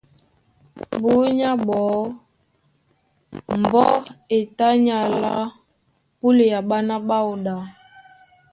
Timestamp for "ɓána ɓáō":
6.69-7.31